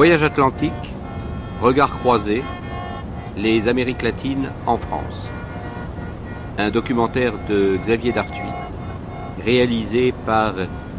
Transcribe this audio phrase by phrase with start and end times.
[0.00, 0.94] Voyage atlantique,
[1.60, 2.42] regard croisé,
[3.36, 5.28] les Amériques latines en France.
[6.56, 8.48] Un documentaire de Xavier Dartuy,
[9.44, 10.54] réalisé par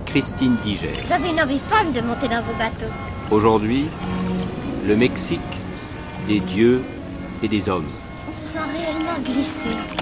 [0.06, 0.92] Christine Diger.
[1.08, 2.94] J'avais une envie folle de monter dans vos bateaux.
[3.32, 3.88] Aujourd'hui,
[4.86, 5.42] le Mexique
[6.28, 6.84] des dieux
[7.42, 7.90] et des hommes.
[8.30, 10.01] On se sent réellement glissé.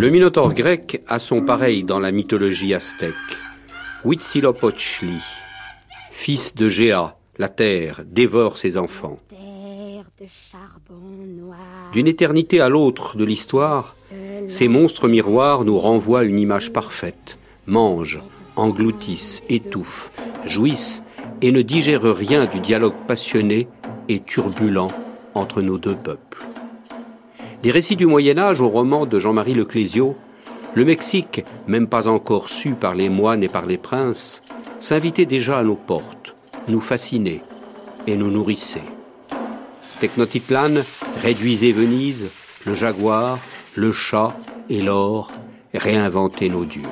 [0.00, 3.12] Le Minotaure grec a son pareil dans la mythologie aztèque.
[4.02, 5.18] Huitzilopochtli,
[6.10, 9.18] fils de Géa, la terre, dévore ses enfants.
[11.92, 13.94] D'une éternité à l'autre de l'histoire,
[14.48, 18.22] ces monstres miroirs nous renvoient une image parfaite, mangent,
[18.56, 20.12] engloutissent, étouffent,
[20.46, 21.02] jouissent
[21.42, 23.68] et ne digèrent rien du dialogue passionné
[24.08, 24.90] et turbulent
[25.34, 26.42] entre nos deux peuples.
[27.62, 30.16] Des récits du Moyen Âge au roman de Jean-Marie Leclésio,
[30.74, 34.40] le Mexique, même pas encore su par les moines et par les princes,
[34.80, 36.34] s'invitait déjà à nos portes,
[36.68, 37.42] nous fascinait
[38.06, 38.80] et nous nourrissait.
[40.00, 40.82] Technotitlan
[41.22, 42.30] réduisait Venise,
[42.64, 43.38] le jaguar,
[43.74, 44.34] le chat
[44.70, 45.30] et l'or,
[45.74, 46.82] réinventait nos dieux.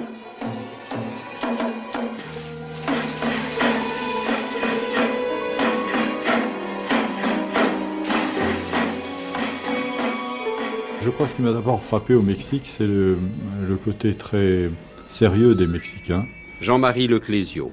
[11.19, 13.19] Crois que ce qui m'a d'abord frappé au Mexique, c'est le,
[13.85, 14.71] côté très
[15.09, 16.25] sérieux des Mexicains.
[16.61, 17.73] Jean-Marie Leclésio.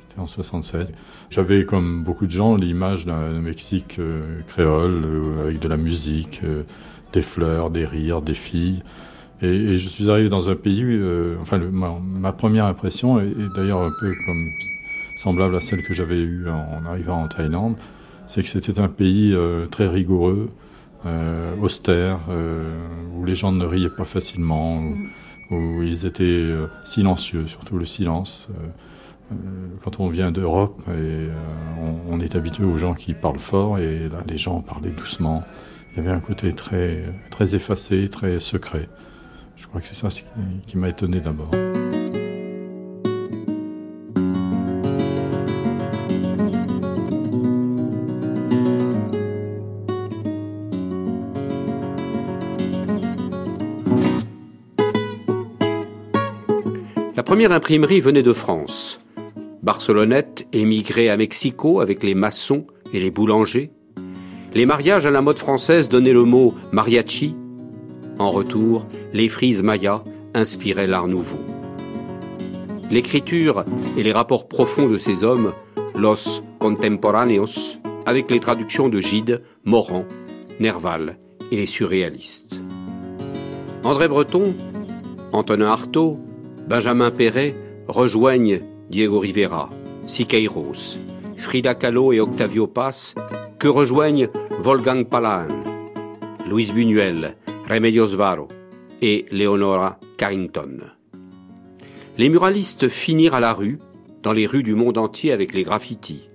[0.00, 0.92] C'était en 76.
[1.30, 6.40] J'avais, comme beaucoup de gens, l'image d'un Mexique euh, créole, euh, avec de la musique,
[6.42, 6.64] euh,
[7.12, 8.82] des fleurs, des rires, des filles.
[9.40, 10.84] Et, je suis arrivé dans un pays,
[11.40, 14.48] enfin, ma, première impression est, d'ailleurs un peu comme
[15.22, 17.76] semblable à celle que j'avais eue en, arrivant en Thaïlande,
[18.26, 19.32] c'est que c'était un pays
[19.70, 20.50] très rigoureux,
[21.06, 24.82] euh, austère, euh, où les gens ne riaient pas facilement,
[25.50, 28.48] où, ils étaient euh, silencieux, surtout le silence.
[29.82, 31.28] quand on vient d'Europe, et
[31.80, 35.44] on, on, est habitué aux gens qui parlent fort, et là, les gens parlaient doucement.
[35.92, 38.88] Il y avait un côté très, très effacé, très secret.
[39.56, 40.08] Je crois que c'est ça
[40.66, 41.50] qui m'a étonné d'abord.
[57.22, 59.00] Première imprimerie venait de France.
[59.62, 63.70] Barcelonnette émigrait à Mexico avec les maçons et les boulangers.
[64.54, 67.34] Les mariages à la mode française donnaient le mot mariachi.
[68.18, 70.02] En retour, les frises mayas
[70.34, 71.40] inspiraient l'art nouveau.
[72.90, 73.64] L'écriture
[73.96, 75.52] et les rapports profonds de ces hommes,
[75.94, 80.06] los contemporáneos, avec les traductions de Gide, Morand,
[80.58, 81.18] Nerval
[81.52, 82.60] et les surréalistes.
[83.84, 84.54] André Breton,
[85.32, 86.18] Antonin Artaud,
[86.70, 87.56] Benjamin Perret
[87.88, 88.60] rejoignent
[88.90, 89.70] Diego Rivera,
[90.06, 91.00] Siqueiros,
[91.36, 93.16] Frida Kahlo et Octavio Paz,
[93.58, 94.28] que rejoignent
[94.60, 95.48] Wolfgang Palan,
[96.48, 97.34] Luis Buñuel,
[97.68, 98.46] Remedios Varo
[99.02, 100.78] et Leonora Carrington.
[102.18, 103.80] Les muralistes finirent à la rue,
[104.22, 106.30] dans les rues du monde entier avec les graffitis.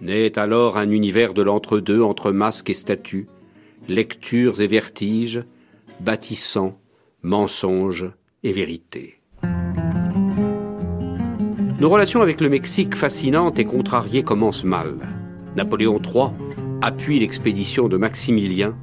[0.00, 3.28] Naît alors un univers de l'entre-deux entre masques et statues,
[3.86, 5.44] lectures et vertiges,
[6.00, 6.80] bâtissant,
[7.22, 8.10] mensonges
[8.44, 9.17] et vérité.
[11.80, 14.96] Nos relations avec le Mexique fascinantes et contrariées commencent mal.
[15.56, 16.30] Napoléon III
[16.82, 18.74] appuie l'expédition de Maximilien,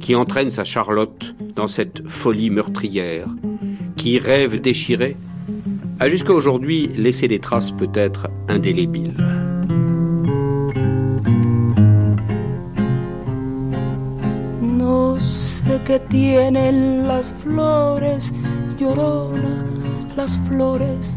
[0.00, 3.28] qui entraîne sa Charlotte dans cette folie meurtrière,
[3.96, 5.16] qui rêve déchiré,
[5.98, 9.14] a jusqu'à aujourd'hui laissé des traces peut-être indélébiles.
[15.84, 18.32] Qué tienen las flores,
[20.16, 21.16] las flores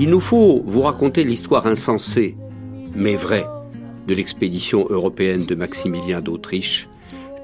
[0.00, 2.36] Il nous faut vous raconter l'histoire insensée,
[2.94, 3.46] mais vraie,
[4.06, 6.88] de l'expédition européenne de Maximilien d'Autriche,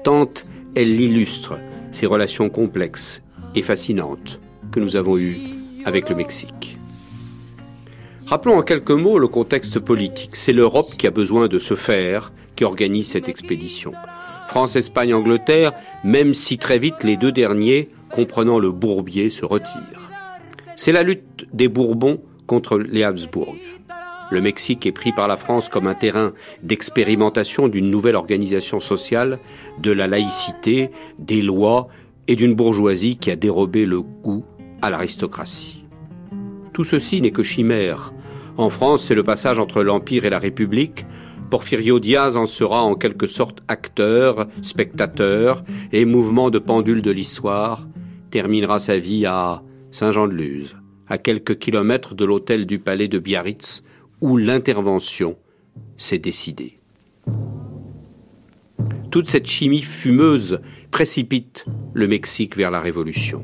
[0.03, 0.29] tant
[0.75, 1.57] elle illustre
[1.91, 3.23] ces relations complexes
[3.55, 4.39] et fascinantes
[4.71, 5.37] que nous avons eues
[5.85, 6.77] avec le Mexique.
[8.25, 10.35] Rappelons en quelques mots le contexte politique.
[10.35, 13.93] C'est l'Europe qui a besoin de se faire qui organise cette expédition.
[14.47, 20.11] France, Espagne, Angleterre, même si très vite les deux derniers, comprenant le Bourbier, se retirent.
[20.75, 23.55] C'est la lutte des Bourbons contre les Habsbourg.
[24.31, 26.33] Le Mexique est pris par la France comme un terrain
[26.63, 29.39] d'expérimentation d'une nouvelle organisation sociale,
[29.79, 30.89] de la laïcité,
[31.19, 31.87] des lois
[32.27, 34.43] et d'une bourgeoisie qui a dérobé le goût
[34.81, 35.85] à l'aristocratie.
[36.73, 38.13] Tout ceci n'est que chimère.
[38.57, 41.05] En France, c'est le passage entre l'Empire et la République.
[41.49, 47.87] Porfirio Diaz en sera en quelque sorte acteur, spectateur et mouvement de pendule de l'histoire,
[48.31, 49.61] terminera sa vie à
[49.91, 50.75] Saint-Jean-de-Luz,
[51.07, 53.83] à quelques kilomètres de l'hôtel du palais de Biarritz,
[54.21, 55.37] où l'intervention
[55.97, 56.79] s'est décidée.
[59.11, 60.59] Toute cette chimie fumeuse
[60.91, 63.43] précipite le Mexique vers la Révolution.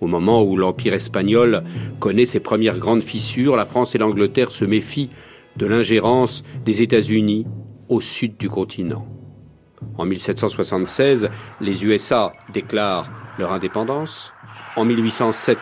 [0.00, 1.64] Au moment où l'Empire espagnol
[1.98, 5.10] connaît ses premières grandes fissures, la France et l'Angleterre se méfient
[5.56, 7.46] de l'ingérence des États-Unis
[7.88, 9.06] au sud du continent.
[9.98, 11.30] En 1776,
[11.60, 14.32] les USA déclarent leur indépendance.
[14.76, 15.58] En 1807,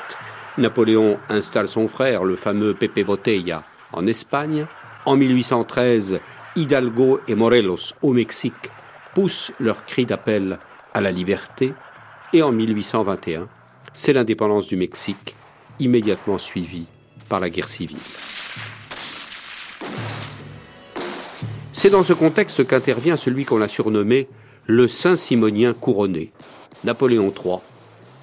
[0.58, 3.62] Napoléon installe son frère, le fameux Pepe Botella,
[3.93, 4.67] en Espagne.
[5.05, 6.20] En 1813,
[6.56, 8.70] Hidalgo et Morelos, au Mexique,
[9.14, 10.58] poussent leur cri d'appel
[10.93, 11.75] à la liberté.
[12.32, 13.49] Et en 1821,
[13.93, 15.37] c'est l'indépendance du Mexique,
[15.79, 16.87] immédiatement suivie
[17.29, 17.99] par la guerre civile.
[21.76, 24.29] C'est dans ce contexte qu'intervient celui qu'on a surnommé
[24.67, 26.31] le Saint-Simonien couronné,
[26.85, 27.56] Napoléon III,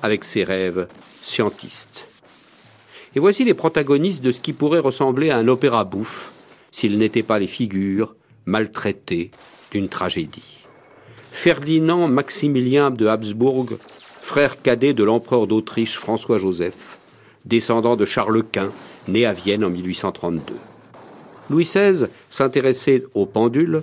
[0.01, 0.87] avec ses rêves
[1.21, 2.07] scientistes.
[3.13, 6.31] Et voici les protagonistes de ce qui pourrait ressembler à un opéra bouffe,
[6.71, 8.15] s'ils n'étaient pas les figures
[8.45, 9.31] maltraitées
[9.71, 10.65] d'une tragédie.
[11.17, 13.67] Ferdinand Maximilien de Habsbourg
[14.21, 16.99] frère cadet de l'empereur d'Autriche François-Joseph,
[17.43, 18.71] descendant de Charles Quint,
[19.09, 20.70] né à Vienne en 1832.
[21.51, 23.81] Louis XVI s'intéressait aux pendules,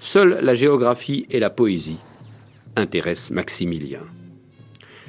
[0.00, 1.98] seule la géographie et la poésie
[2.76, 4.00] intéressent Maximilien.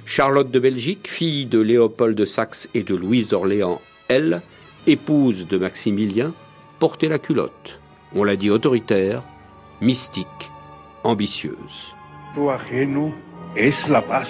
[0.06, 4.42] Charlotte de Belgique, fille de Léopold de Saxe et de Louise d'Orléans, elle,
[4.88, 6.34] épouse de Maximilien,
[6.80, 7.80] portait la culotte.
[8.14, 9.24] On l'a dit autoritaire,
[9.80, 10.52] mystique,
[11.04, 11.94] ambitieuse.
[13.56, 14.28] es la paz.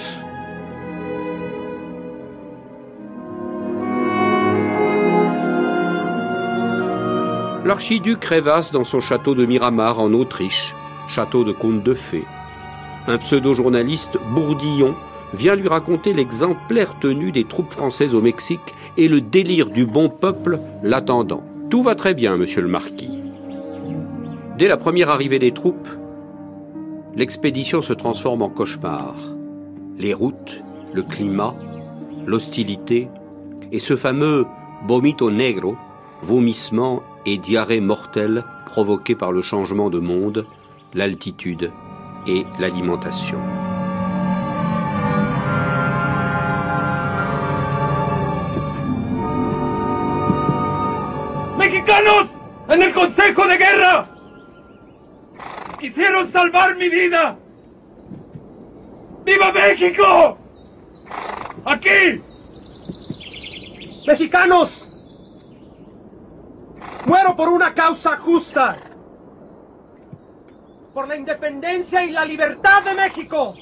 [7.63, 10.74] L'archiduc rêvasse dans son château de Miramar en Autriche,
[11.08, 12.25] château de conte de fées.
[13.08, 14.96] Un pseudo-journaliste, Bourdillon,
[15.36, 20.10] vient lui raconter l'exemplaire tenue des troupes françaises au Mexique et le délire du bon
[20.10, 21.44] peuple l'attendant.
[21.69, 23.19] Tout va très bien, monsieur le marquis.
[24.58, 25.88] Dès la première arrivée des troupes,
[27.16, 29.13] l'expédition se transforme en cauchemar.
[30.00, 30.63] Les routes,
[30.94, 31.54] le climat,
[32.25, 33.08] l'hostilité
[33.72, 34.48] et ce fameux
[34.88, 35.75] vomito negro,
[36.24, 40.46] vomissement et diarrhée mortelle provoquée par le changement de monde,
[40.94, 41.72] l'altitude
[42.28, 43.40] et l'alimentation.
[51.58, 52.28] Mexicanos
[52.70, 54.08] en el Consejo de Guerra
[55.80, 57.38] quisieron salvar mi vida.
[59.25, 60.38] ¡Viva México!
[61.66, 62.22] ¡Aquí!
[64.08, 64.81] Mexicanos,
[67.05, 68.77] Muero por una causa justa.
[70.93, 73.55] Por la independencia y la libertad de México.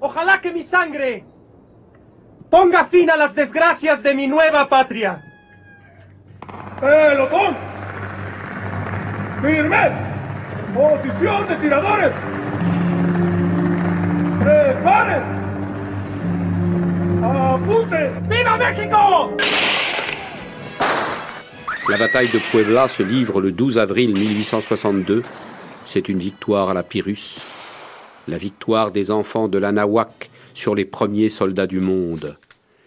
[0.00, 1.24] Ojalá que mi sangre
[2.50, 5.22] ponga fin a las desgracias de mi nueva patria.
[6.80, 7.56] ¡Pelotón!
[9.42, 9.90] ¡Firme!
[10.74, 12.12] ¡Posición de tiradores!
[14.40, 15.22] ¡Preparen!
[17.24, 18.28] ¡Apunten!
[18.28, 19.36] ¡Viva México!
[21.88, 25.22] La bataille de Puebla se livre le 12 avril 1862.
[25.86, 27.38] C'est une victoire à la Pyrrhus,
[28.26, 32.36] la victoire des enfants de l'Anahuac sur les premiers soldats du monde.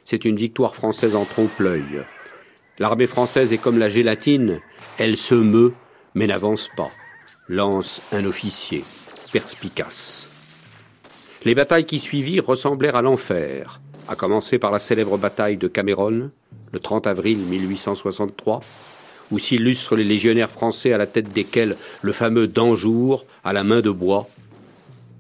[0.05, 2.03] C'est une victoire française en trompe-l'œil.
[2.77, 4.59] L'armée française est comme la gélatine,
[4.99, 5.73] elle se meut
[6.13, 6.89] mais n'avance pas,
[7.47, 8.83] lance un officier,
[9.31, 10.29] perspicace.
[11.43, 16.31] Les batailles qui suivirent ressemblèrent à l'enfer, à commencer par la célèbre bataille de Cameron,
[16.73, 18.59] le 30 avril 1863,
[19.31, 23.79] où s'illustrent les légionnaires français à la tête desquels le fameux Danjour à la main
[23.79, 24.27] de bois.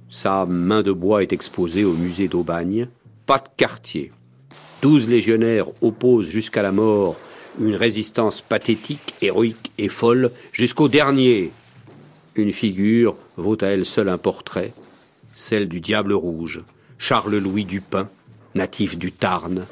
[0.09, 2.89] Sa main de bois est exposée au musée d'Aubagne.
[3.25, 4.11] Pas de quartier.
[4.81, 7.15] Douze légionnaires opposent jusqu'à la mort
[7.59, 11.51] une résistance pathétique, héroïque et folle jusqu'au dernier.
[12.35, 14.73] Une figure vaut à elle seule un portrait,
[15.33, 16.61] celle du Diable Rouge,
[16.97, 18.09] Charles-Louis Dupin,
[18.55, 19.65] natif du Tarn,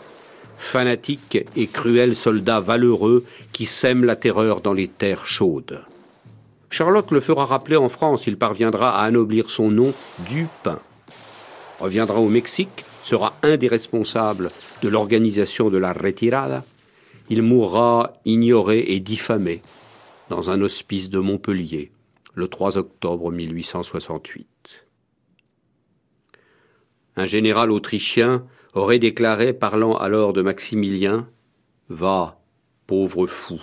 [0.57, 5.83] fanatique et cruel soldat valeureux qui sème la terreur dans les terres chaudes.
[6.69, 9.93] Charlotte le fera rappeler en France, il parviendra à anoblir son nom
[10.27, 10.79] Dupin.
[11.79, 16.63] Reviendra au Mexique, sera un des responsables de l'organisation de la retirada.
[17.29, 19.61] Il mourra ignoré et diffamé
[20.29, 21.91] dans un hospice de Montpellier
[22.35, 24.85] le 3 octobre 1868.
[27.15, 31.27] Un général autrichien aurait déclaré, parlant alors de Maximilien
[31.89, 32.39] Va,
[32.85, 33.59] pauvre fou,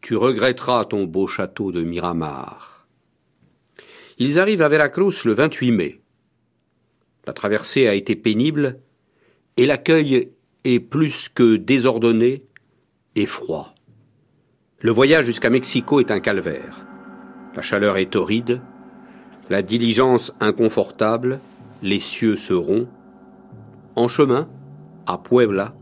[0.00, 2.86] tu regretteras ton beau château de Miramar.
[4.18, 6.00] Ils arrivent à Veracruz le 28 mai.
[7.26, 8.80] La traversée a été pénible
[9.56, 10.32] et l'accueil
[10.64, 12.44] est plus que désordonné
[13.14, 13.74] et froid.
[14.80, 16.86] Le voyage jusqu'à Mexico est un calvaire.
[17.54, 18.60] La chaleur est torride,
[19.50, 21.40] la diligence inconfortable,
[21.82, 22.86] les cieux seront.
[23.98, 24.48] En chemin,
[25.08, 25.74] à Puebla,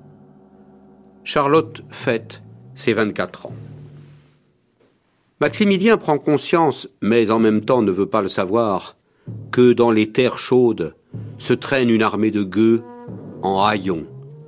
[1.23, 2.43] Charlotte fête
[2.75, 3.53] ses 24 ans.
[5.39, 8.97] Maximilien prend conscience, mais en même temps ne veut pas le savoir,
[9.51, 10.97] que dans les terres chaudes
[11.37, 12.83] se traîne une armée de gueux
[13.43, 14.07] en haillons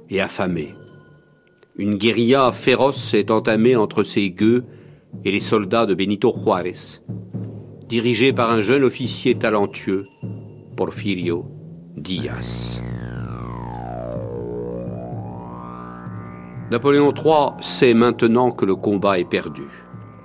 [0.08, 0.74] et affamés.
[1.76, 4.64] Une guérilla féroce est entamée entre ces gueux
[5.26, 7.02] et les soldats de Benito Juárez,
[7.86, 10.06] dirigée par un jeune officier talentueux,
[10.74, 11.44] Porfirio
[11.98, 12.80] Díaz.
[16.70, 19.62] Napoléon III sait maintenant que le combat est perdu,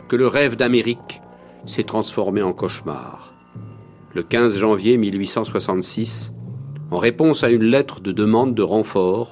[0.10, 1.22] que le rêve d'Amérique
[1.66, 3.34] s'est transformé en cauchemar.
[4.14, 6.34] Le 15 janvier 1866,
[6.92, 9.32] en réponse à une lettre de demande de renfort,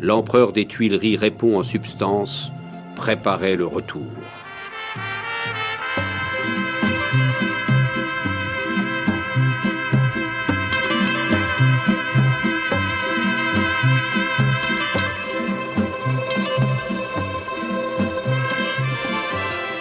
[0.00, 2.52] l'empereur des Tuileries répond en substance
[2.94, 4.06] Préparez le retour.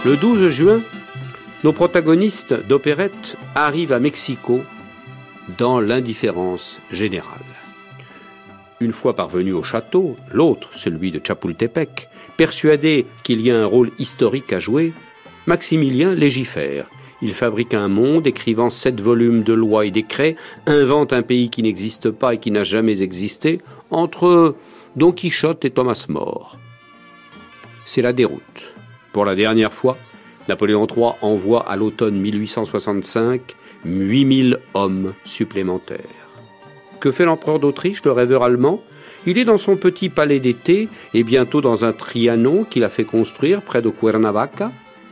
[0.10, 0.82] Le 12 juin,
[1.64, 4.62] nos protagonistes d'opérette arrivent à Mexico
[5.60, 7.46] dans l'indifférence générale.
[8.80, 13.92] Une fois parvenu au château, l'autre, celui de Chapultepec, persuadé qu'il y a un rôle
[14.00, 14.94] historique à jouer,
[15.46, 16.90] Maximilien légifère.
[17.22, 21.62] Il fabrique un monde, écrivant sept volumes de lois et décrets, invente un pays qui
[21.62, 23.62] n'existe pas et qui n'a jamais existé,
[23.92, 24.56] entre
[24.96, 26.58] Don Quichotte et Thomas More.
[27.86, 28.74] C'est la déroute.
[29.20, 29.98] Pour la dernière fois,
[30.48, 33.42] Napoléon III envoie à l'automne 1865
[33.84, 36.00] 8000 hommes supplémentaires.
[37.02, 38.82] Que fait l'empereur d'Autriche, le rêveur allemand?
[39.26, 43.04] Il est dans son petit palais d'été et bientôt dans un trianon qu'il a fait
[43.04, 44.72] construire près de Cuernavaca.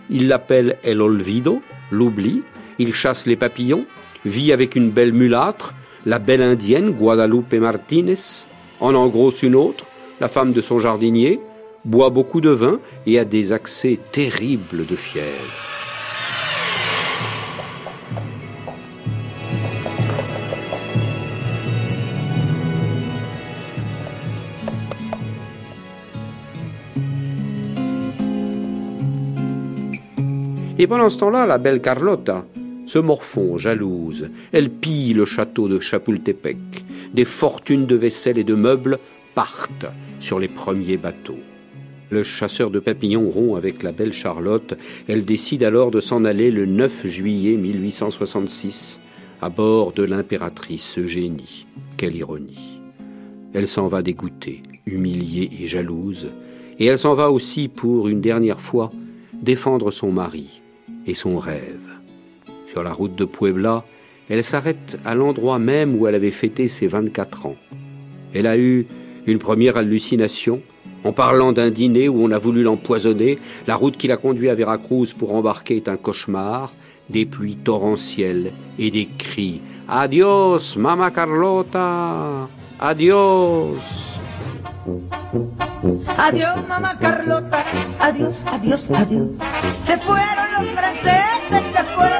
[0.09, 1.61] Il l'appelle El Olvido,
[1.91, 2.43] l'oubli.
[2.79, 3.85] Il chasse les papillons,
[4.23, 5.73] vit avec une belle mulâtre,
[6.05, 8.45] la belle indienne Guadalupe Martinez,
[8.79, 9.85] en engrosse une autre,
[10.21, 11.41] la femme de son jardinier,
[11.87, 15.23] boit beaucoup de vin et a des accès terribles de fièvre.
[30.79, 32.45] Et pendant ce temps-là, la belle Carlotta
[32.85, 34.29] se morfond, jalouse.
[34.51, 36.57] Elle pille le château de Chapultepec.
[37.13, 38.99] Des fortunes de vaisselle et de meubles
[39.33, 39.87] partent
[40.19, 41.39] sur les premiers bateaux.
[42.09, 44.75] Le chasseur de papillons rompt avec la belle Charlotte.
[45.09, 49.01] Elle décide alors de s'en aller le 9 juillet 1866
[49.41, 51.67] à bord de l'impératrice Eugénie.
[51.97, 52.79] Quelle ironie.
[53.53, 56.27] Elle s'en va dégoûtée, humiliée et jalouse,
[56.79, 58.91] et elle s'en va aussi pour, une dernière fois,
[59.33, 60.61] défendre son mari
[61.05, 61.89] et son rêve.
[62.67, 63.83] Sur la route de Puebla,
[64.29, 67.55] elle s'arrête à l'endroit même où elle avait fêté ses 24 ans.
[68.33, 68.85] Elle a eu
[69.25, 70.61] une première hallucination
[71.03, 73.39] en parlant d'un dîner où on a voulu l'empoisonner.
[73.67, 76.73] La route qui l'a conduit à Veracruz pour embarquer est un cauchemar,
[77.09, 79.61] des pluies torrentielles et des cris.
[79.87, 82.47] Adios, Mama Carlota!
[82.79, 83.77] Adios!
[86.17, 87.59] Adiós, mamá Carlota.
[87.99, 89.29] Adiós, adiós, adiós.
[89.83, 92.17] Se fueron los franceses, se fueron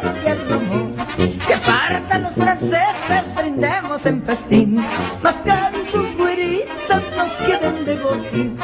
[1.66, 3.24] partan los franceses,
[3.58, 4.86] brindemos en festín.
[5.24, 8.58] Mas que en sus güeritas nos queden de botín.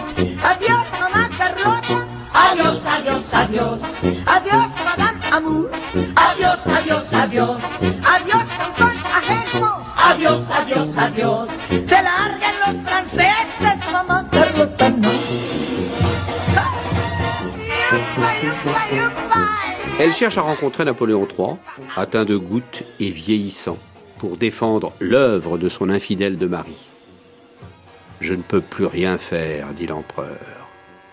[0.44, 2.06] Adiós, mamá Carlota.
[2.34, 3.80] Adiós, adiós, adiós.
[4.26, 5.70] Adiós, madame Amour.
[6.16, 7.62] Adiós, adiós, adiós.
[8.16, 9.72] Adiós, Antoine Ajeno.
[9.96, 11.50] Adiós, adiós, adiós.
[11.70, 15.14] Se larguen los franceses, mamá Carlota, no.
[20.00, 21.58] Elle cherche à rencontrer Napoléon III,
[21.96, 23.78] atteint de gouttes et vieillissant,
[24.24, 26.78] pour défendre l'œuvre de son infidèle de mari.
[28.22, 30.70] Je ne peux plus rien faire, dit l'empereur.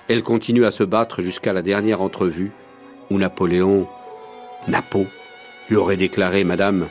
[0.06, 2.52] Elle continue à se battre jusqu'à la dernière entrevue
[3.10, 3.88] où Napoléon,
[4.68, 5.06] Napo,
[5.68, 6.86] lui aurait déclaré Madame,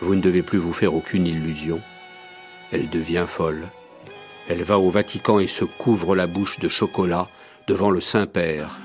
[0.00, 1.82] vous ne devez plus vous faire aucune illusion.
[2.72, 3.64] Elle devient folle.
[4.48, 7.28] Elle va au Vatican et se couvre la bouche de chocolat
[7.66, 8.80] devant le Saint-Père,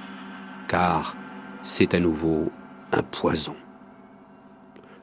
[0.68, 1.16] car
[1.64, 2.52] c'est à nouveau
[2.92, 3.56] un poison.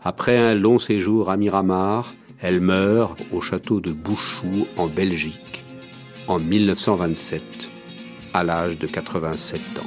[0.04, 5.62] Après un long séjour à Miramar, elle meurt au château de Bouchoux en Belgique
[6.26, 7.42] en 1927,
[8.34, 9.86] à l'âge de 87 ans.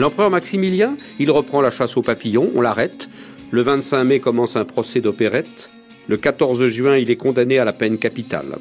[0.00, 3.08] L'empereur Maximilien, il reprend la chasse aux papillons, on l'arrête.
[3.52, 5.70] Le 25 mai commence un procès d'opérette.
[6.08, 8.58] Le 14 juin, il est condamné à la peine capitale.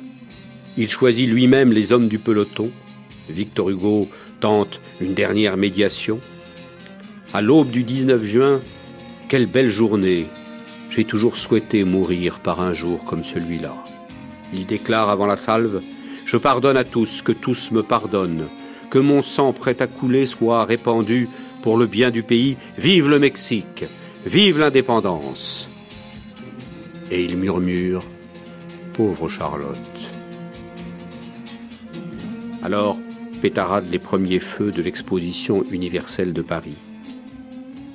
[0.77, 2.69] Il choisit lui-même les hommes du peloton.
[3.27, 4.07] Victor Hugo
[4.39, 6.19] tente une dernière médiation.
[7.33, 8.61] À l'aube du 19 juin,
[9.27, 10.27] quelle belle journée.
[10.89, 13.75] J'ai toujours souhaité mourir par un jour comme celui-là.
[14.53, 15.81] Il déclare avant la salve
[16.25, 18.47] Je pardonne à tous, que tous me pardonnent
[18.95, 21.27] que mon sang prêt à couler soit répandu
[21.61, 22.55] pour le bien du pays.
[22.77, 23.83] Vive le Mexique,
[24.25, 25.67] vive l'indépendance.
[27.11, 28.03] Et il murmure,
[28.93, 29.99] pauvre Charlotte.
[32.63, 32.97] Alors
[33.41, 36.77] pétaradent les premiers feux de l'exposition universelle de Paris.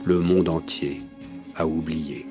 [0.05, 1.03] Le monde entier
[1.57, 2.30] a oublié.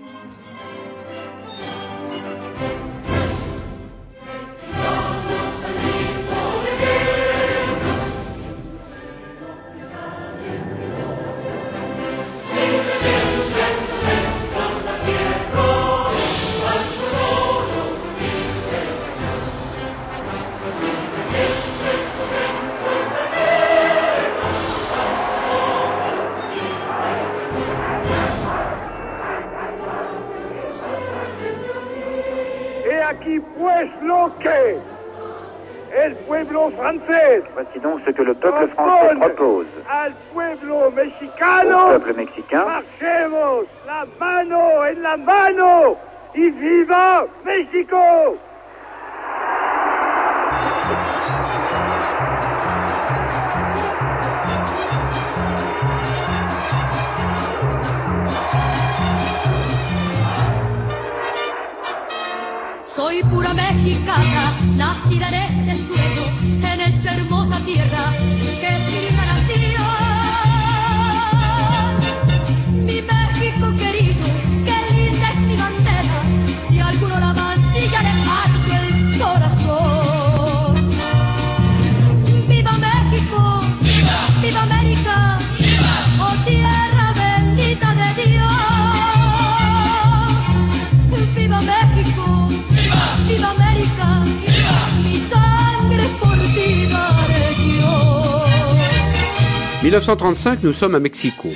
[99.89, 101.49] 1935, nous sommes à Mexico.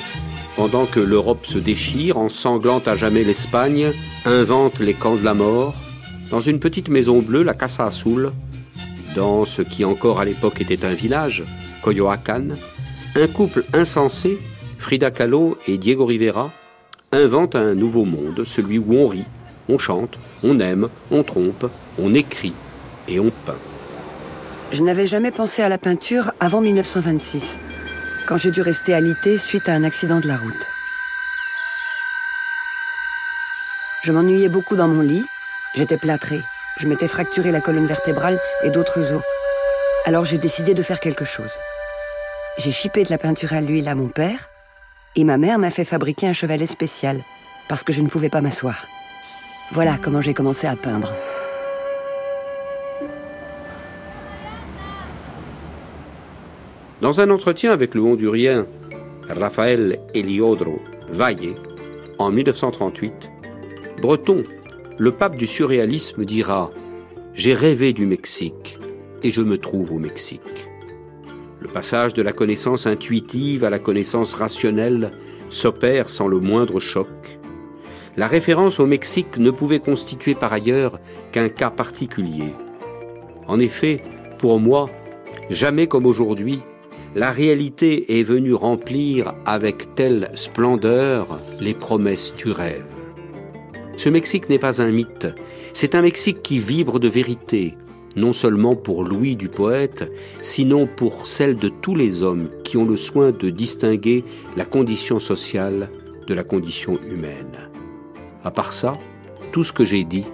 [0.55, 3.91] Pendant que l'Europe se déchire, ensanglante à jamais l'Espagne,
[4.25, 5.75] invente les camps de la mort,
[6.31, 8.31] dans une petite maison bleue, la Casa Azul,
[9.15, 11.43] dans ce qui encore à l'époque était un village,
[11.83, 12.55] Coyoacán,
[13.15, 14.39] un couple insensé,
[14.79, 16.51] Frida Kahlo et Diego Rivera,
[17.11, 19.27] inventent un nouveau monde, celui où on rit,
[19.69, 21.67] on chante, on aime, on trompe,
[21.99, 22.55] on écrit
[23.07, 23.61] et on peint.
[24.71, 27.59] Je n'avais jamais pensé à la peinture avant 1926,
[28.25, 30.67] quand j'ai dû rester alité suite à un accident de la route.
[34.03, 35.25] Je m'ennuyais beaucoup dans mon lit,
[35.75, 36.41] j'étais plâtré,
[36.77, 39.23] je m'étais fracturé la colonne vertébrale et d'autres os.
[40.05, 41.51] Alors j'ai décidé de faire quelque chose.
[42.57, 44.49] J'ai chipé de la peinture à l'huile à mon père,
[45.15, 47.21] et ma mère m'a fait fabriquer un chevalet spécial,
[47.67, 48.85] parce que je ne pouvais pas m'asseoir.
[49.71, 51.13] Voilà comment j'ai commencé à peindre.
[57.03, 58.65] Dans un entretien avec le Hondurien
[59.27, 61.55] Rafael Eliodro Valle
[62.17, 63.11] en 1938,
[64.01, 64.45] Breton,
[64.97, 66.71] le pape du surréalisme, dira
[67.33, 68.79] J'ai rêvé du Mexique
[69.21, 70.69] et je me trouve au Mexique.
[71.59, 75.11] Le passage de la connaissance intuitive à la connaissance rationnelle
[75.49, 77.09] s'opère sans le moindre choc.
[78.15, 81.01] La référence au Mexique ne pouvait constituer par ailleurs
[81.33, 82.53] qu'un cas particulier.
[83.45, 84.01] En effet,
[84.39, 84.89] pour moi,
[85.49, 86.61] jamais comme aujourd'hui,
[87.15, 92.85] la réalité est venue remplir avec telle splendeur les promesses du rêve.
[93.97, 95.27] Ce Mexique n'est pas un mythe,
[95.73, 97.77] c'est un Mexique qui vibre de vérité,
[98.15, 102.85] non seulement pour Louis du poète, sinon pour celle de tous les hommes qui ont
[102.85, 104.23] le soin de distinguer
[104.57, 105.89] la condition sociale
[106.27, 107.69] de la condition humaine.
[108.43, 108.97] À part ça,
[109.51, 110.25] tout ce que j'ai dit,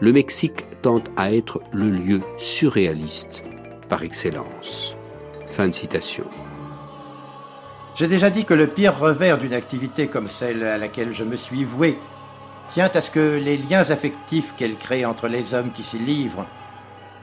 [0.00, 3.42] le Mexique tente à être le lieu surréaliste
[3.88, 4.91] par excellence.
[5.52, 6.24] Fin de citation.
[7.94, 11.36] J'ai déjà dit que le pire revers d'une activité comme celle à laquelle je me
[11.36, 11.98] suis voué
[12.70, 16.46] tient à ce que les liens affectifs qu'elle crée entre les hommes qui s'y livrent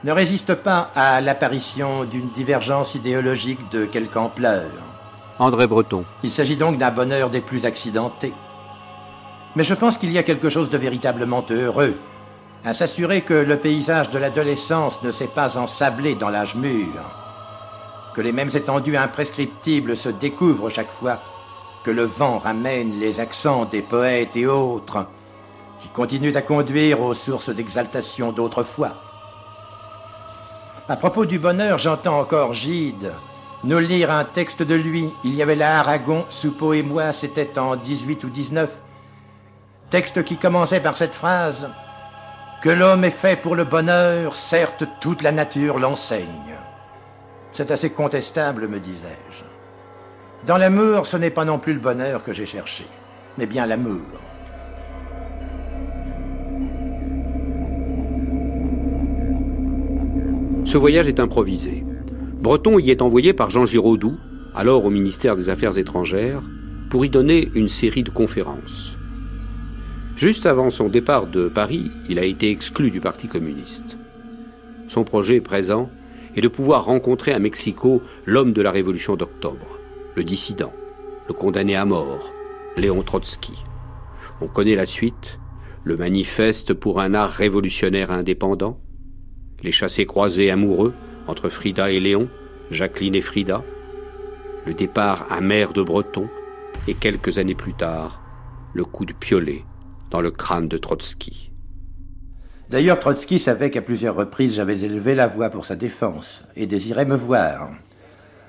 [0.04, 4.70] ne résistent pas à l'apparition d'une divergence idéologique de quelque ampleur.
[5.40, 6.04] André Breton.
[6.22, 8.32] Il s'agit donc d'un bonheur des plus accidentés.
[9.56, 11.96] Mais je pense qu'il y a quelque chose de véritablement heureux
[12.64, 17.19] à s'assurer que le paysage de l'adolescence ne s'est pas ensablé dans l'âge mûr,
[18.14, 21.20] que les mêmes étendues imprescriptibles se découvrent chaque fois
[21.84, 25.06] que le vent ramène les accents des poètes et autres
[25.78, 28.96] qui continuent à conduire aux sources d'exaltation d'autrefois.
[30.88, 33.12] À propos du bonheur, j'entends encore Gide
[33.62, 35.12] nous lire un texte de lui.
[35.22, 38.80] Il y avait là Aragon, Soupeau et moi, c'était en 18 ou 19.
[39.90, 41.68] Texte qui commençait par cette phrase
[42.62, 46.56] Que l'homme est fait pour le bonheur, certes toute la nature l'enseigne.
[47.52, 49.44] C'est assez contestable, me disais-je.
[50.46, 52.84] Dans l'amour, ce n'est pas non plus le bonheur que j'ai cherché,
[53.36, 54.00] mais bien l'amour.
[60.64, 61.84] Ce voyage est improvisé.
[62.40, 64.16] Breton y est envoyé par Jean Giraudoux,
[64.54, 66.42] alors au ministère des Affaires étrangères,
[66.90, 68.96] pour y donner une série de conférences.
[70.16, 73.96] Juste avant son départ de Paris, il a été exclu du Parti communiste.
[74.88, 75.90] Son projet présent
[76.36, 79.78] est de pouvoir rencontrer à Mexico l'homme de la Révolution d'octobre,
[80.14, 80.72] le dissident,
[81.28, 82.32] le condamné à mort,
[82.76, 83.64] Léon Trotsky.
[84.40, 85.38] On connaît la suite,
[85.84, 88.80] le manifeste pour un art révolutionnaire indépendant,
[89.62, 90.94] les chassés-croisés amoureux
[91.26, 92.28] entre Frida et Léon,
[92.70, 93.62] Jacqueline et Frida,
[94.66, 96.28] le départ amer de Breton,
[96.88, 98.20] et quelques années plus tard,
[98.72, 99.64] le coup de piolet
[100.10, 101.49] dans le crâne de Trotsky.
[102.70, 107.04] D'ailleurs, Trotsky savait qu'à plusieurs reprises j'avais élevé la voix pour sa défense et désirait
[107.04, 107.70] me voir.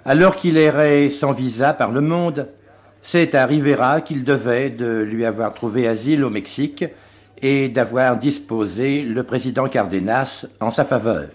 [0.06, 2.48] Alors qu'il errait sans visa par le monde,
[3.02, 6.86] c'est à Rivera qu'il devait de lui avoir trouvé asile au Mexique
[7.42, 11.30] et d'avoir disposé le président Cardenas en sa faveur.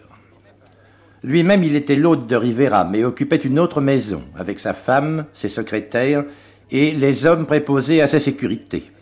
[1.25, 5.49] Lui-même, il était l'hôte de Rivera, mais occupait une autre maison, avec sa femme, ses
[5.49, 6.23] secrétaires
[6.71, 8.93] et les hommes préposés à sa sécurité.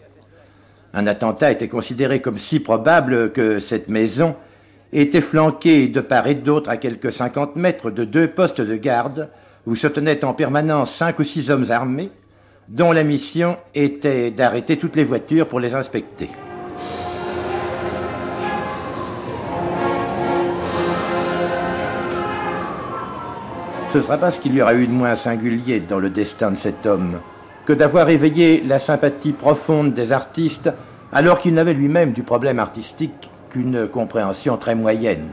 [0.97, 4.37] Un attentat était considéré comme si probable que cette maison
[4.93, 9.29] était flanquée de part et d'autre à quelques cinquante mètres de deux postes de garde
[9.67, 12.13] où se tenaient en permanence cinq ou six hommes armés,
[12.69, 16.29] dont la mission était d'arrêter toutes les voitures pour les inspecter.
[23.91, 26.53] Ce ne sera pas ce qu'il y aura eu de moins singulier dans le destin
[26.53, 27.19] de cet homme
[27.65, 30.71] que d'avoir éveillé la sympathie profonde des artistes
[31.13, 35.31] alors qu'il n'avait lui-même du problème artistique qu'une compréhension très moyenne.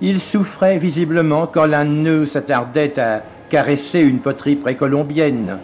[0.00, 5.58] Il souffrait visiblement quand l'un de nous s'attardait à caresser une poterie précolombienne.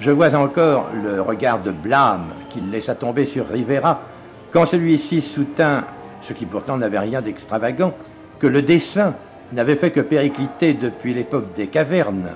[0.00, 4.02] Je vois encore le regard de blâme qu'il laissa tomber sur Rivera
[4.50, 5.84] quand celui-ci soutint,
[6.20, 7.94] ce qui pourtant n'avait rien d'extravagant,
[8.38, 9.14] que le dessin
[9.52, 12.30] n'avait fait que péricliter depuis l'époque des cavernes.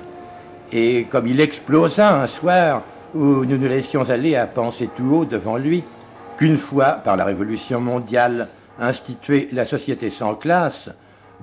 [0.72, 2.82] Et comme il explosa un soir
[3.14, 5.82] où nous nous laissions aller à penser tout haut devant lui,
[6.36, 10.90] qu'une fois, par la Révolution mondiale, instituée la société sans classe,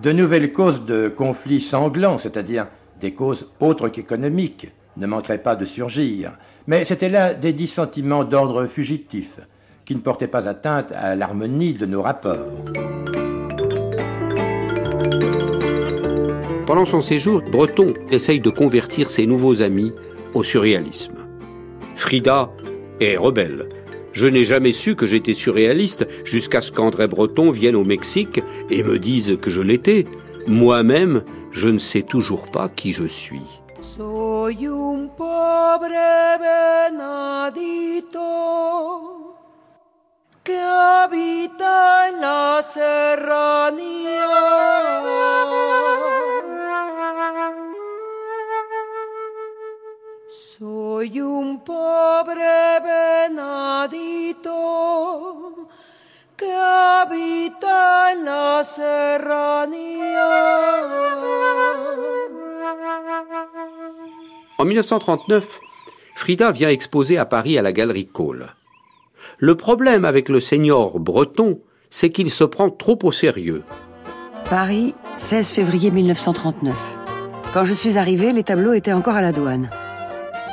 [0.02, 2.68] de nouvelles causes de conflits sanglants, c'est-à-dire
[3.00, 6.34] des causes autres qu'économiques, ne manqueraient pas de surgir.
[6.68, 9.40] Mais c'était là des dissentiments d'ordre fugitif,
[9.86, 12.52] qui ne portaient pas atteinte à l'harmonie de nos rapports.
[16.76, 19.94] Pendant son séjour, Breton essaye de convertir ses nouveaux amis
[20.34, 21.14] au surréalisme.
[21.96, 22.52] Frida
[23.00, 23.70] est rebelle.
[24.12, 28.84] Je n'ai jamais su que j'étais surréaliste jusqu'à ce qu'André Breton vienne au Mexique et
[28.84, 30.04] me dise que je l'étais.
[30.48, 33.62] Moi-même, je ne sais toujours pas qui je suis.
[33.80, 35.88] Soy un pobre
[36.92, 38.20] venadito
[40.44, 43.96] que habita en la serranía.
[50.58, 54.54] Soy un pobre venadito
[56.38, 60.30] que habita en la serranía.
[64.58, 65.60] En 1939,
[66.16, 68.48] Frida vient exposer à Paris à la Galerie Cole.
[69.40, 73.64] Le problème avec le seigneur breton, c'est qu'il se prend trop au sérieux.
[74.50, 76.78] Paris, 16 février 1939.
[77.54, 79.70] Quand je suis arrivée, les tableaux étaient encore à la douane.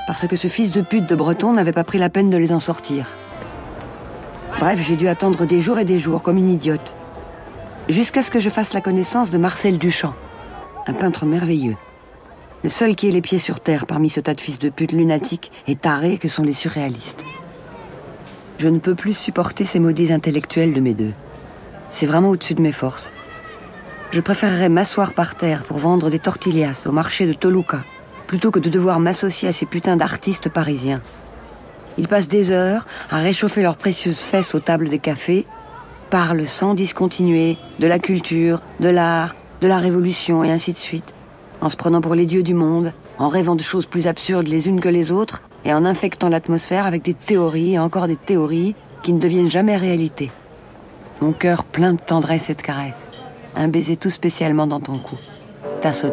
[0.06, 2.52] Parce que ce fils de pute de Breton n'avait pas pris la peine de les
[2.52, 3.14] en sortir.
[4.58, 6.94] Bref, j'ai dû attendre des jours et des jours, comme une idiote.
[7.88, 10.14] Jusqu'à ce que je fasse la connaissance de Marcel Duchamp,
[10.86, 11.76] un peintre merveilleux.
[12.62, 14.92] Le seul qui ait les pieds sur terre parmi ce tas de fils de pute
[14.92, 17.24] lunatiques et tarés que sont les surréalistes.
[18.58, 21.12] Je ne peux plus supporter ces maudits intellectuels de mes deux.
[21.88, 23.12] C'est vraiment au-dessus de mes forces.
[24.12, 27.82] Je préférerais m'asseoir par terre pour vendre des tortillas au marché de Toluca,
[28.26, 31.00] plutôt que de devoir m'associer à ces putains d'artistes parisiens.
[31.98, 35.46] Ils passent des heures à réchauffer leurs précieuses fesses aux tables des cafés,
[36.10, 41.14] parlent sans discontinuer de la culture, de l'art, de la révolution et ainsi de suite,
[41.60, 44.68] en se prenant pour les dieux du monde, en rêvant de choses plus absurdes les
[44.68, 48.74] unes que les autres, et en infectant l'atmosphère avec des théories et encore des théories
[49.02, 50.32] qui ne deviennent jamais réalité.
[51.20, 53.10] Mon cœur plein de tendresse et de caresses.
[53.54, 55.16] Un baiser tout spécialement dans ton cou.
[55.80, 56.08] Tasso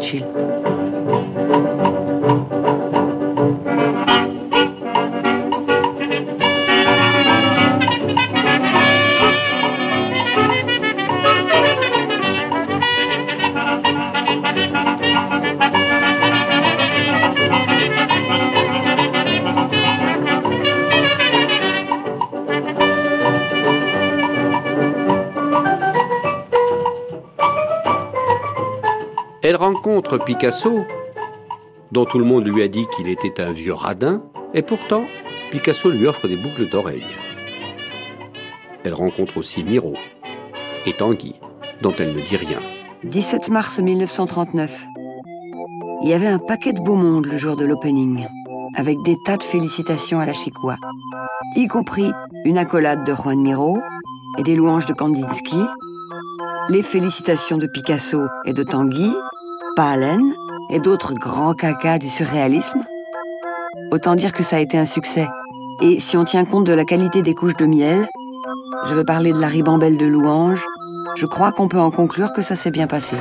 [29.79, 30.85] rencontre Picasso,
[31.93, 34.21] dont tout le monde lui a dit qu'il était un vieux radin,
[34.53, 35.05] et pourtant,
[35.51, 37.05] Picasso lui offre des boucles d'oreilles.
[38.83, 39.93] Elle rencontre aussi Miro
[40.85, 41.35] et Tanguy,
[41.81, 42.59] dont elle ne dit rien.
[43.05, 44.85] 17 mars 1939.
[46.03, 48.27] Il y avait un paquet de beau monde le jour de l'opening,
[48.75, 50.75] avec des tas de félicitations à la Chicoua,
[51.55, 52.11] y compris
[52.43, 53.79] une accolade de Juan Miro
[54.37, 55.63] et des louanges de Kandinsky,
[56.67, 59.13] les félicitations de Picasso et de Tanguy,
[60.71, 62.83] Et d'autres grands cacas du surréalisme.
[63.91, 65.25] Autant dire que ça a été un succès.
[65.81, 68.05] Et si on tient compte de la qualité des couches de miel,
[68.89, 70.65] je veux parler de la ribambelle de louanges,
[71.15, 73.15] je crois qu'on peut en conclure que ça s'est bien passé.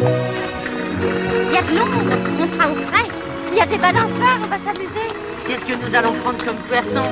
[0.00, 3.08] Il y a de l'ombre, on sera au frais.
[3.52, 5.08] Il y a des balanceurs, on va s'amuser.
[5.46, 7.04] Qu'est-ce que nous allons prendre comme poisson?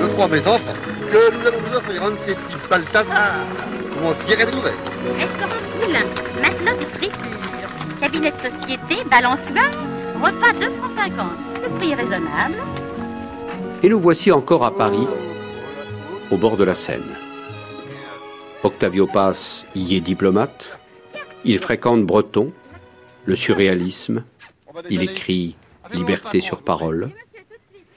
[0.00, 0.74] Je crois, mes enfants,
[1.12, 3.46] que nous allons vous offrir un de ces petits Balthazar
[3.92, 4.74] pour en tirer des nouvelles?
[5.16, 6.06] Restaurant Poulain,
[6.42, 7.49] matelas de friture,
[8.00, 9.70] cabinet de société, balançoire,
[10.22, 11.26] repas 2 francs 50.
[11.62, 12.54] Le prix est raisonnable.
[13.82, 15.06] Et nous voici encore à Paris,
[16.30, 17.14] au bord de la Seine.
[18.62, 20.78] Octavio Paz y est diplomate.
[21.44, 22.52] Il fréquente Breton,
[23.26, 24.24] le surréalisme.
[24.88, 25.56] Il écrit
[25.92, 27.10] Liberté sur parole.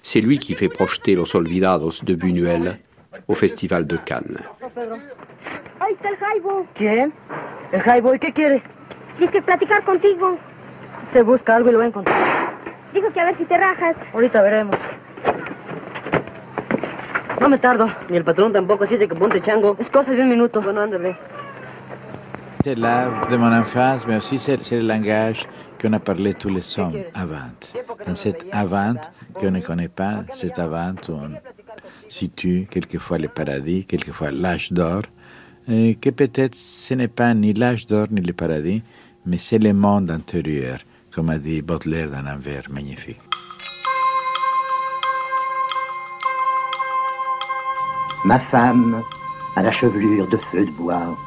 [0.01, 2.79] C'est lui qui fait projeter Los Olvidados de Buñuel
[3.27, 4.39] au Festival de Cannes.
[9.19, 10.37] Dice que platicar contigo.
[11.11, 12.53] Se busca algo y lo va a encontrar.
[12.93, 13.95] Dijo que a ver si te rajas.
[14.13, 14.75] Ahorita veremos.
[17.39, 17.87] No me tardo.
[18.09, 19.75] Ni el patrón tampoco, así de que ponte chango.
[19.79, 20.61] Es cosa de un minuto.
[20.61, 21.15] Bueno, ándale.
[22.63, 25.45] C'est l'art de mon enfance, mais aussi c'est c'est le langage
[25.81, 27.51] qu'on a parlé tous les hommes avant.
[28.07, 28.95] Dans cette avant
[29.33, 31.31] qu'on ne connaît pas, cette avant où on
[32.07, 35.01] situe quelquefois le paradis, quelquefois l'âge d'or,
[35.67, 38.81] et que peut-être ce n'est pas ni l'âge d'or ni le paradis,
[39.25, 40.79] mais c'est le monde intérieur,
[41.13, 43.19] comme a dit Baudelaire dans un vers magnifique.
[48.25, 49.01] Ma femme
[49.55, 51.17] à la chevelure de feu de bois,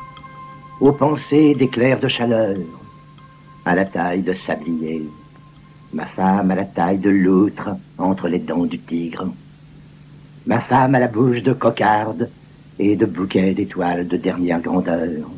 [0.81, 2.57] aux pensées d'éclairs de chaleur,
[3.65, 5.09] à la taille de sablier,
[5.93, 9.29] ma femme à la taille de loutre entre les dents du tigre,
[10.47, 12.29] ma femme à la bouche de cocarde
[12.79, 15.29] et de bouquets d'étoiles de dernière grandeur,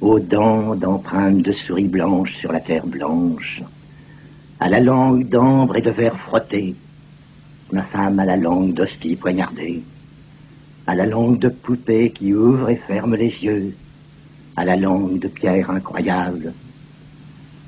[0.00, 3.62] aux dents d'empreintes de souris blanches sur la terre blanche,
[4.60, 6.74] à la langue d'ambre et de verre frotté,
[7.72, 9.82] ma femme à la langue d'hostie poignardée,
[10.86, 13.74] à la langue de poupée qui ouvre et ferme les yeux,
[14.54, 16.52] à la langue de pierre incroyable,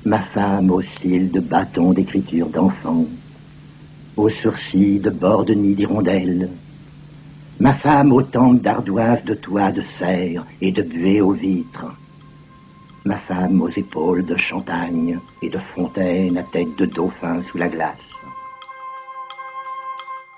[0.05, 3.05] ma femme aux cils de bâton d'écriture d'enfant,
[4.17, 6.49] aux sourcils de bord de nid d'hirondelle,
[7.59, 11.91] ma femme aux tempes d'ardoise de toit de serre et de buée aux vitres,
[13.09, 17.67] ma femme aux épaules de champagne et de fontaine à tête de dauphin sous la
[17.67, 18.11] glace.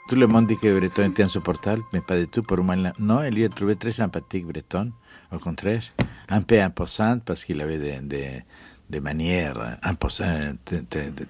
[0.08, 2.76] Tout le monde dit que Breton était insupportable, mais pas du tout pour moi.
[2.98, 4.92] Non, il lui a trouvé très sympathique, Breton.
[5.34, 5.82] Au contraire,
[6.30, 8.44] un peu imposante parce qu'il avait des, des,
[8.90, 10.74] des manières imposantes,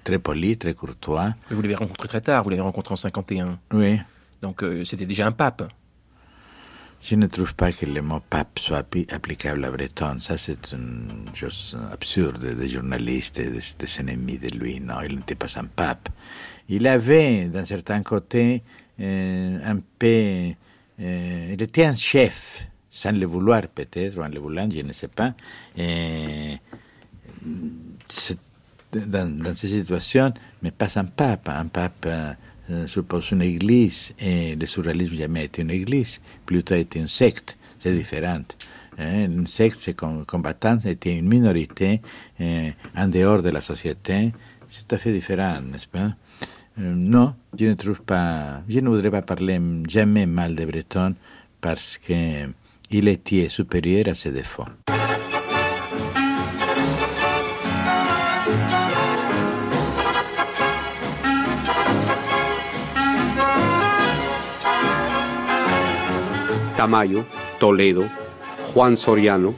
[0.04, 1.34] très polies, très courtois.
[1.50, 3.58] Mais vous l'avez rencontré très tard, vous l'avez rencontré en 51.
[3.74, 3.98] Oui.
[4.42, 5.64] Donc euh, c'était déjà un pape.
[7.02, 10.18] Je ne trouve pas que le mot pape soit applicable à Breton.
[10.20, 14.78] Ça, c'est une chose absurde des journalistes et des, ennemis de lui.
[14.78, 16.08] Non, il n'était pas un pape.
[16.68, 18.62] Il avait, d'un certain côté,
[19.00, 20.52] euh, un peu...
[21.00, 24.92] Euh, il était un chef, sans le vouloir peut-être, ou en le voulant, je ne
[24.92, 25.34] sais pas.
[28.92, 31.48] Dans, dans, ces situations, mais pas un pape.
[31.48, 32.06] Un pape
[32.72, 37.56] euh, suppose une église, et le surréalisme jamais été une église, plutôt été une secte,
[37.78, 38.42] c'est différent.
[38.98, 39.24] Hein.
[39.26, 42.00] Une secte, c'est combattant, c'était une minorité
[42.40, 44.32] en dehors de la société,
[44.68, 46.14] c'est tout à fait différent, n'est-ce pas
[46.78, 51.14] Non, je ne trouve pas, je ne voudrais pas parler jamais mal de Breton
[51.60, 54.64] parce qu'il était supérieur à ses défauts.
[66.82, 67.24] Tamayo,
[67.60, 68.06] Toledo,
[68.74, 69.54] Juan Soriano,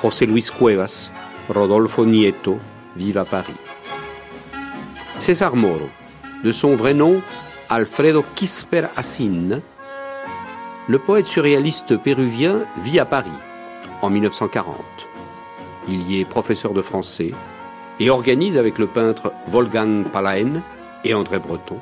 [0.00, 1.10] José Luis Cuevas,
[1.50, 2.56] Rodolfo Nieto
[3.14, 3.60] à Paris.
[5.18, 5.90] César Moro,
[6.42, 7.20] de son vrai nom
[7.68, 9.60] Alfredo Quisper Assin,
[10.88, 13.38] le poète surréaliste péruvien vit à Paris
[14.00, 14.76] en 1940.
[15.88, 17.32] Il y est professeur de français
[18.00, 20.62] et organise avec le peintre Wolfgang Palaen
[21.04, 21.78] et André Breton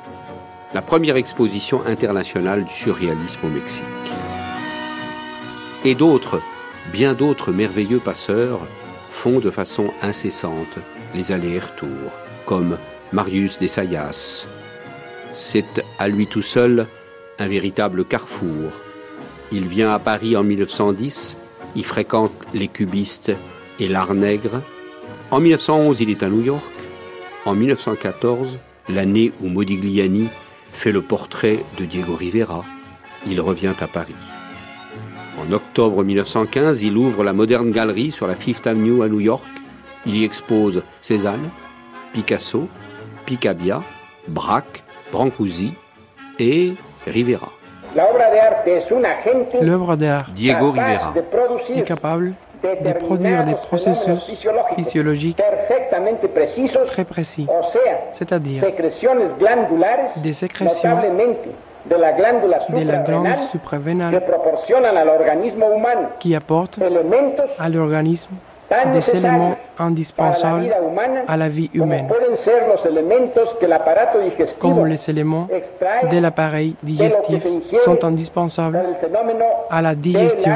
[0.73, 3.85] la première exposition internationale du surréalisme au Mexique
[5.85, 6.41] et d'autres,
[6.91, 8.67] bien d'autres merveilleux passeurs
[9.11, 10.79] font de façon incessante
[11.13, 12.11] les allers-retours,
[12.45, 12.77] comme
[13.13, 14.47] Marius Desayas.
[15.35, 16.87] C'est à lui tout seul
[17.37, 18.71] un véritable carrefour.
[19.51, 21.37] Il vient à Paris en 1910,
[21.75, 23.31] y fréquente les cubistes
[23.79, 24.61] et l'art nègre.
[25.29, 26.65] En 1911, il est à New York.
[27.45, 28.57] En 1914,
[28.89, 30.29] l'année où Modigliani
[30.73, 32.65] fait le portrait de Diego Rivera,
[33.27, 34.15] il revient à Paris.
[35.37, 39.43] En octobre 1915, il ouvre la moderne galerie sur la Fifth Avenue à New York.
[40.05, 41.49] Il y expose Cézanne,
[42.13, 42.69] Picasso,
[43.25, 43.81] Picabia,
[44.27, 45.73] Braque, Brancusi
[46.39, 46.73] et
[47.05, 47.49] Rivera.
[49.61, 51.13] L'œuvre d'art Diego Rivera
[51.75, 54.19] est capable de produire des processus
[54.75, 55.41] physiologiques
[56.87, 57.47] très précis,
[58.13, 58.63] c'est-à-dire
[60.23, 60.97] des sécrétions
[61.89, 64.21] de la glande supravénale
[66.19, 66.79] qui apporte
[67.59, 68.31] à l'organisme
[68.91, 70.73] des éléments indispensables
[71.27, 72.07] à la vie humaine,
[74.59, 75.47] comme les éléments
[76.11, 77.45] de l'appareil digestif
[77.83, 78.79] sont indispensables
[79.69, 80.53] à la digestion.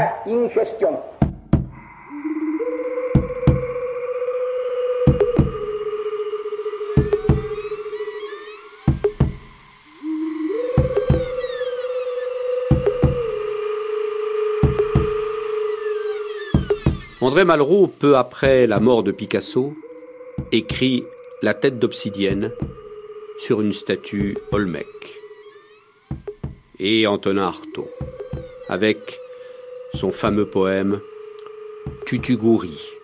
[17.29, 19.75] André Malraux, peu après la mort de Picasso,
[20.51, 21.03] écrit
[21.43, 22.51] La tête d'obsidienne
[23.37, 24.87] sur une statue Olmec.
[26.79, 27.87] Et Antonin Artaud,
[28.67, 29.19] avec
[29.93, 31.01] son fameux poème
[32.07, 32.98] Tutugouri.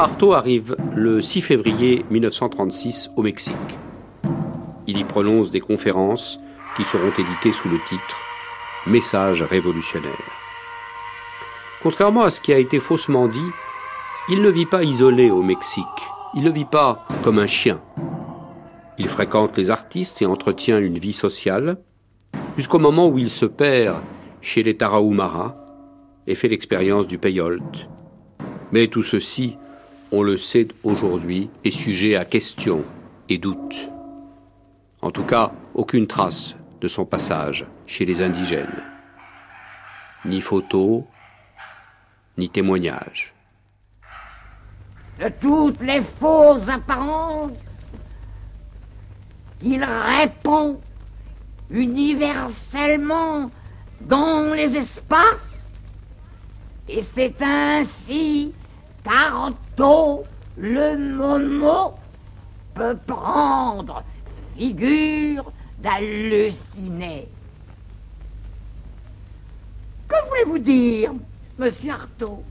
[0.00, 3.54] Artaud arrive le 6 février 1936 au Mexique.
[4.86, 6.40] Il y prononce des conférences
[6.74, 8.16] qui seront éditées sous le titre
[8.86, 10.30] Message révolutionnaire.
[11.82, 13.50] Contrairement à ce qui a été faussement dit,
[14.30, 15.84] il ne vit pas isolé au Mexique,
[16.34, 17.82] il ne vit pas comme un chien.
[18.96, 21.76] Il fréquente les artistes et entretient une vie sociale,
[22.56, 24.00] jusqu'au moment où il se perd
[24.40, 25.62] chez les Tarahumara
[26.26, 27.90] et fait l'expérience du payolte,
[28.72, 29.58] mais tout ceci,
[30.12, 32.84] on le sait aujourd'hui, est sujet à questions
[33.28, 33.88] et doutes.
[35.02, 38.82] En tout cas, aucune trace de son passage chez les indigènes.
[40.24, 41.06] Ni photo,
[42.36, 43.34] ni témoignage.
[45.20, 47.52] De toutes les fausses apparences,
[49.62, 50.80] il répond
[51.70, 53.50] universellement
[54.00, 55.78] dans les espaces,
[56.88, 58.54] et c'est ainsi
[59.80, 61.94] Le momo,
[62.74, 64.02] peut prendre
[64.54, 65.50] figure
[65.82, 67.28] d'halluciné.
[70.06, 71.12] Que voulez-vous dire,
[71.58, 72.42] monsieur Artaud?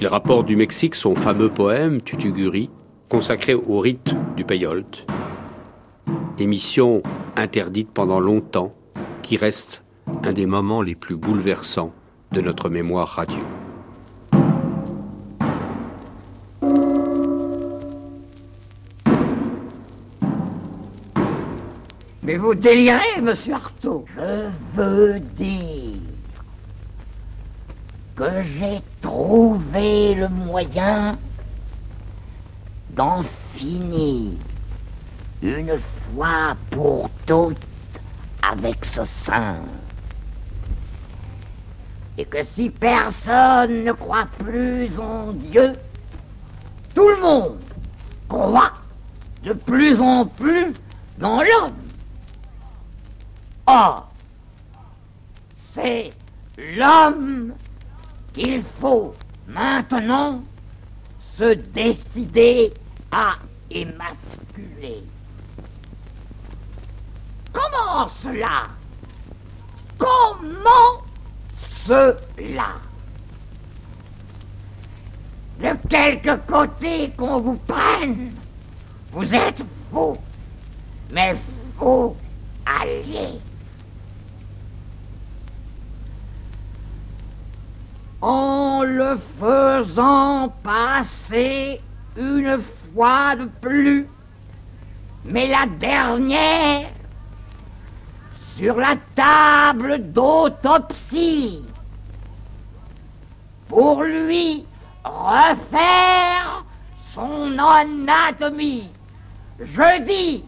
[0.00, 2.68] Il rapporte du Mexique son fameux poème Tutuguri,
[3.08, 5.06] consacré au rite du peyolte.
[6.40, 7.04] Émission
[7.36, 8.74] interdite pendant longtemps,
[9.22, 11.92] qui reste un des moments les plus bouleversants
[12.32, 13.38] de notre mémoire radio.
[22.22, 24.04] Mais vous délirez, monsieur Artaud.
[24.16, 26.00] Je veux dire
[28.16, 31.16] que j'ai trouvé le moyen
[32.90, 33.22] d'en
[33.54, 34.32] finir
[35.42, 35.78] une
[36.14, 37.56] fois pour toutes
[38.42, 39.56] avec ce sein.
[42.18, 45.72] Et que si personne ne croit plus en Dieu,
[46.94, 47.58] tout le monde
[48.28, 48.72] croit
[49.42, 50.72] de plus en plus
[51.18, 51.76] dans l'homme.
[53.66, 54.08] Or,
[55.52, 56.10] c'est
[56.56, 57.52] l'homme
[58.32, 59.14] qu'il faut
[59.46, 60.42] maintenant
[61.36, 62.72] se décider
[63.12, 63.34] à
[63.70, 65.04] émasculer.
[67.52, 68.68] Comment cela?
[69.98, 71.05] Comment
[71.86, 72.74] cela
[75.60, 78.32] De quelque côté qu'on vous prenne,
[79.12, 80.18] vous êtes faux,
[81.12, 81.34] mais
[81.78, 82.16] faux
[82.66, 83.40] alliés.
[88.20, 91.80] En le faisant passer
[92.16, 92.58] une
[92.92, 94.08] fois de plus,
[95.24, 96.88] mais la dernière
[98.56, 101.66] sur la table d'autopsie
[103.68, 104.64] pour lui
[105.04, 106.64] refaire
[107.14, 108.90] son anatomie.
[109.60, 110.44] Je dis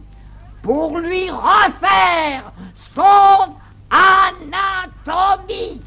[0.63, 2.53] pour lui refaire
[2.95, 3.55] son
[3.91, 5.81] anatomie.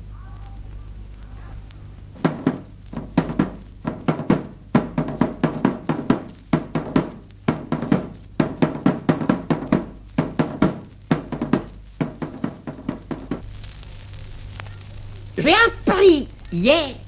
[15.37, 17.00] J'ai appris hier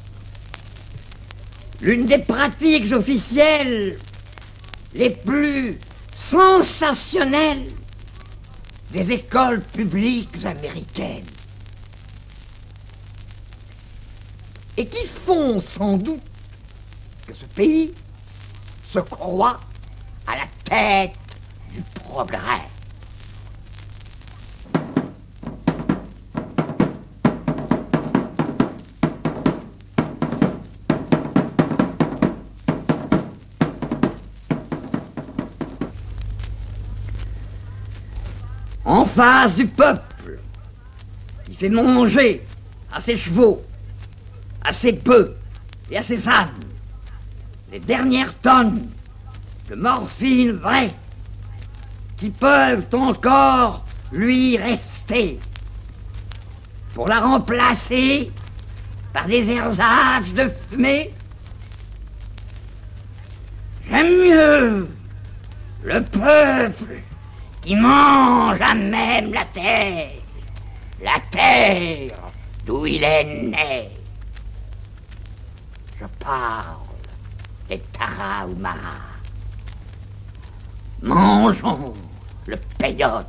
[1.83, 3.97] l'une des pratiques officielles
[4.93, 5.77] les plus
[6.11, 7.67] sensationnelles
[8.91, 11.25] des écoles publiques américaines.
[14.77, 16.21] Et qui font sans doute
[17.27, 17.91] que ce pays
[18.91, 19.59] se croit
[20.27, 21.17] à la tête
[21.73, 22.72] du progrès.
[39.13, 40.39] Face du peuple
[41.45, 42.43] qui fait manger
[42.91, 43.63] à ses chevaux,
[44.63, 45.35] à ses bœufs
[45.91, 46.49] et à ses ânes
[47.71, 48.87] les dernières tonnes
[49.69, 50.89] de morphine vraie
[52.17, 55.39] qui peuvent encore lui rester
[56.93, 58.31] pour la remplacer
[59.11, 61.13] par des ersatz de fumée.
[63.89, 64.87] J'aime mieux
[65.83, 67.01] le peuple
[67.63, 70.09] qui mange à même la terre,
[71.01, 72.11] la terre
[72.65, 73.89] d'où il est né.
[75.97, 76.75] Je parle
[77.69, 78.99] des Tarahumara.
[81.01, 81.93] Mangeons
[82.47, 83.27] le peyote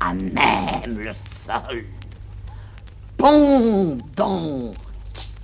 [0.00, 1.14] à même le
[1.46, 1.84] sol,
[3.16, 4.72] pendant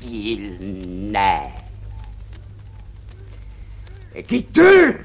[0.00, 0.58] qu'il
[1.10, 1.50] naît,
[4.14, 4.98] et qui tue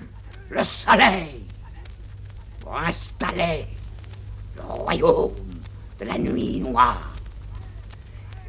[0.49, 1.44] le soleil
[2.65, 3.67] pour installer
[4.55, 5.35] le royaume
[5.99, 7.13] de la nuit noire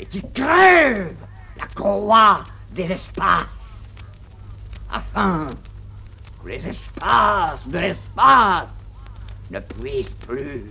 [0.01, 1.15] et qui crève
[1.59, 2.41] la croix
[2.71, 3.47] des espaces
[4.91, 5.49] afin
[6.43, 8.71] que les espaces de l'espace
[9.51, 10.65] ne puissent plus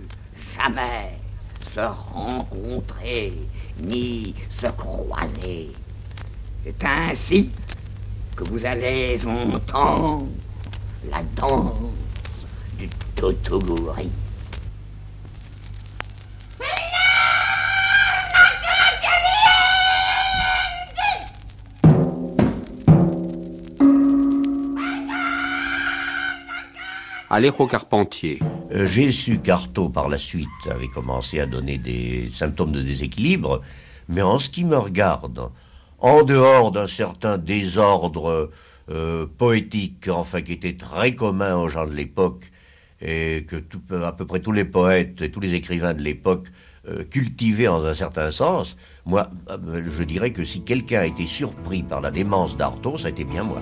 [0.56, 1.16] jamais
[1.72, 3.32] se rencontrer
[3.78, 5.72] ni se croiser.
[6.64, 7.52] C'est ainsi
[8.34, 10.26] que vous allez entendre
[11.08, 11.95] la danse
[12.78, 14.08] du Totogori.
[27.28, 28.38] Alejo Carpentier.
[28.72, 33.62] Euh, J'ai su qu'Artaud, par la suite, avait commencé à donner des symptômes de déséquilibre,
[34.08, 35.50] mais en ce qui me regarde,
[35.98, 38.50] en dehors d'un certain désordre
[38.90, 42.52] euh, poétique, enfin, qui était très commun aux gens de l'époque,
[43.00, 43.56] et que
[44.04, 46.48] à peu près tous les poètes et tous les écrivains de l'époque
[46.88, 51.26] euh, cultivé en un certain sens, moi, euh, je dirais que si quelqu'un a été
[51.26, 53.60] surpris par la démence d'Artaud, ça a été bien moi.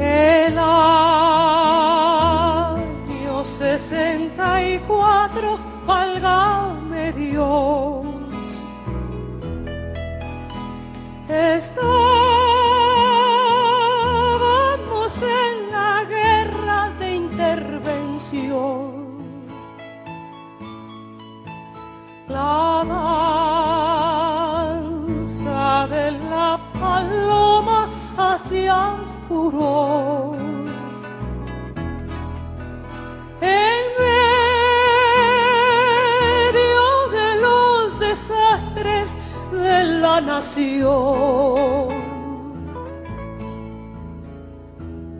[0.00, 0.64] El año
[3.44, 8.04] 64, válgame Dios.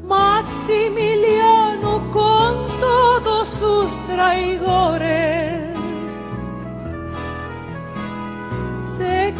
[0.06, 5.76] Maximiliano con todos sus traidores
[8.96, 9.34] se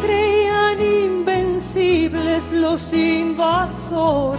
[0.77, 4.35] invencibles los invasores.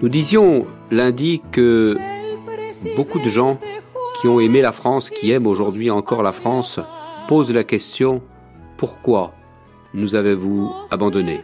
[0.00, 1.98] Nous disions lundi que
[2.96, 3.58] beaucoup de gens
[4.18, 6.80] qui ont aimé la France, qui aiment aujourd'hui encore la France,
[7.28, 8.22] posent la question
[8.76, 9.34] pourquoi
[9.92, 11.42] nous avez-vous abandonnés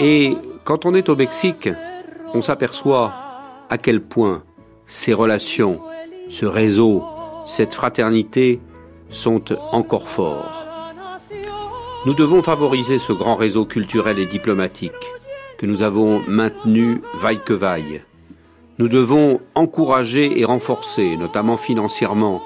[0.00, 1.68] Et quand on est au Mexique,
[2.34, 3.12] on s'aperçoit
[3.70, 4.42] à quel point
[4.82, 5.80] ces relations,
[6.30, 7.04] ce réseau,
[7.46, 8.60] cette fraternité
[9.08, 10.64] sont encore forts.
[12.06, 14.92] Nous devons favoriser ce grand réseau culturel et diplomatique
[15.56, 18.02] que nous avons maintenu vaille que vaille.
[18.78, 22.42] Nous devons encourager et renforcer, notamment financièrement,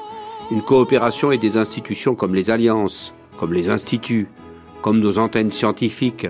[0.50, 4.28] une coopération et des institutions comme les alliances, comme les instituts,
[4.82, 6.28] comme nos antennes scientifiques,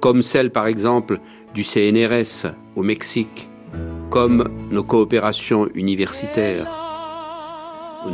[0.00, 1.18] comme celle par exemple
[1.54, 3.48] du CNRS au Mexique,
[4.10, 6.68] comme nos coopérations universitaires.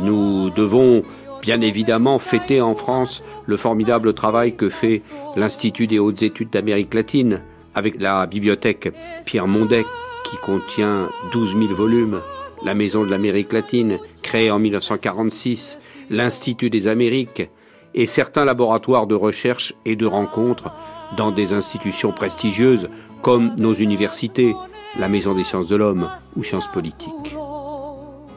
[0.01, 1.03] Nous devons
[1.41, 5.01] bien évidemment fêter en France le formidable travail que fait
[5.35, 7.41] l'Institut des hautes études d'Amérique latine
[7.73, 8.93] avec la bibliothèque
[9.25, 9.85] Pierre Mondec
[10.29, 12.21] qui contient 12 000 volumes,
[12.63, 15.79] la Maison de l'Amérique latine créée en 1946,
[16.09, 17.49] l'Institut des Amériques
[17.93, 20.71] et certains laboratoires de recherche et de rencontres
[21.17, 22.89] dans des institutions prestigieuses
[23.21, 24.55] comme nos universités,
[24.97, 27.35] la Maison des sciences de l'homme ou sciences politiques.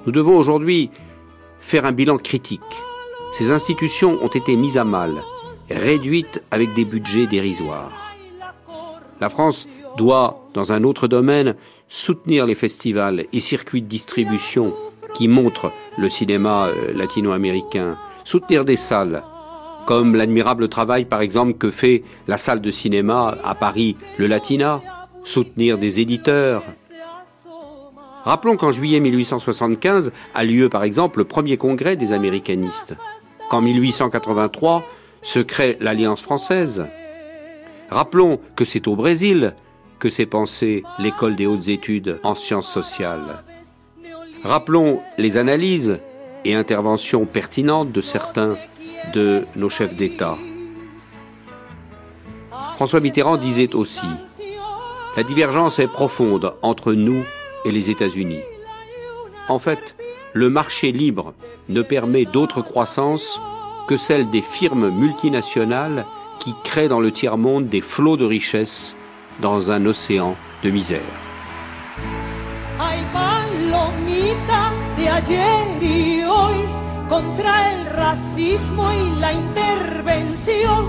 [0.07, 0.91] Nous devons aujourd'hui
[1.61, 2.61] faire un bilan critique.
[3.33, 5.13] Ces institutions ont été mises à mal,
[5.71, 7.93] réduites avec des budgets dérisoires.
[9.21, 11.55] La France doit, dans un autre domaine,
[11.89, 14.75] soutenir les festivals et circuits de distribution
[15.15, 19.23] qui montrent le cinéma euh, latino-américain, soutenir des salles,
[19.87, 24.81] comme l'admirable travail par exemple que fait la salle de cinéma à Paris, le Latina,
[25.25, 26.63] soutenir des éditeurs.
[28.25, 32.95] Rappelons qu'en juillet 1875 a lieu par exemple le premier congrès des américanistes,
[33.51, 34.85] qu'en 1883
[35.23, 36.87] se crée l'Alliance française.
[37.91, 39.55] Rappelons que c'est au Brésil
[39.99, 43.43] que s'est pensée l'école des hautes études en sciences sociales.
[44.43, 45.99] Rappelons les analyses
[46.45, 48.57] et interventions pertinentes de certains
[49.13, 50.37] de nos chefs d'État.
[52.77, 54.07] François Mitterrand disait aussi,
[55.17, 57.25] La divergence est profonde entre nous
[57.65, 58.41] et les États-Unis.
[59.49, 59.95] En fait,
[60.33, 61.35] le marché libre
[61.69, 63.41] ne permet d'autre croissance
[63.87, 66.05] que celle des firmes multinationales
[66.41, 68.95] qui créent dans le tiers-monde des flots de richesses
[69.41, 71.01] dans un océan de misère.
[77.15, 80.81] Contra el racismo y la intervención.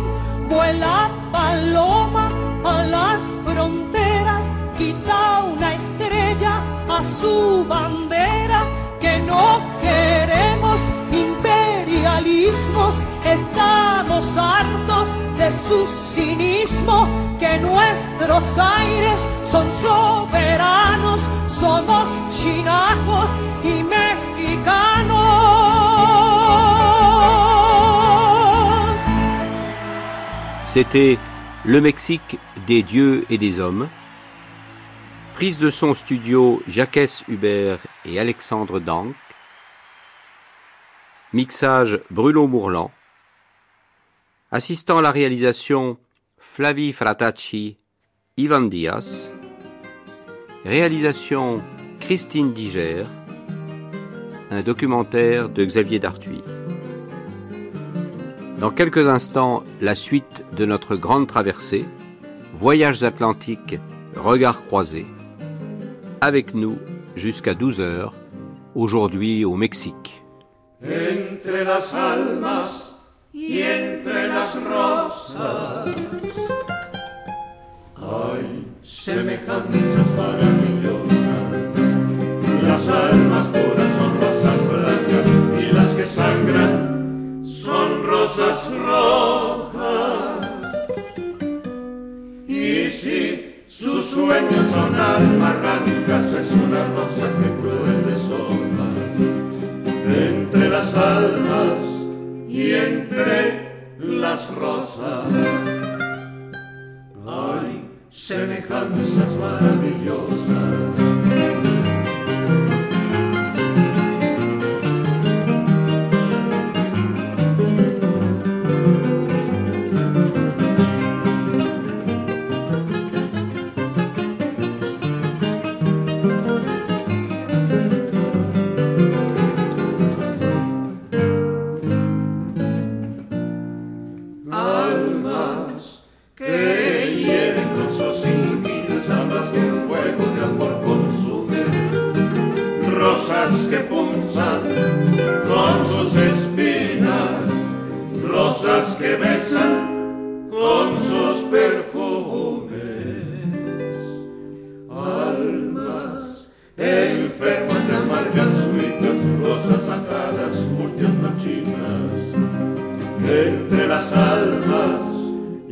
[0.50, 2.32] Vuela paloma
[2.64, 4.46] a las fronteras,
[4.76, 6.54] quita una estrella
[6.90, 8.62] a su bandera.
[9.00, 10.80] Que no queremos
[11.26, 15.08] imperialismos, estamos hartos
[15.38, 17.08] de su cinismo.
[17.38, 23.30] Que nuestros aires son soberanos, somos chinacos
[23.64, 25.15] y mexicanos.
[30.76, 31.18] C'était
[31.64, 33.88] Le Mexique des dieux et des hommes.
[35.36, 39.16] Prise de son studio Jacques Hubert et Alexandre Dank.
[41.32, 42.92] Mixage Bruno Mourlan.
[44.52, 45.98] Assistant à la réalisation
[46.40, 47.78] Flavie Fratacci,
[48.36, 49.32] Ivan Diaz.
[50.66, 51.64] Réalisation
[52.02, 53.06] Christine Diger.
[54.52, 56.44] Un documentaire de Xavier Dartuy.
[58.60, 61.86] Dans quelques instants, la suite de notre grande traversée,
[62.58, 63.80] Voyages atlantiques,
[64.16, 65.08] regards croisés.
[66.22, 66.78] Avec nous,
[67.18, 68.14] jusqu'à 12 heures,
[68.74, 70.24] aujourd'hui au Mexique.
[70.82, 72.96] Entre las almas
[73.34, 75.96] y entre las rosas
[88.26, 90.48] rosas rojas.
[92.48, 98.88] Y si sus sueños son almas rancas, es una rosa que cruel deshoja
[100.08, 101.80] entre las almas
[102.50, 105.26] y entre las rosas.
[107.28, 111.15] Hay semejanzas maravillosas.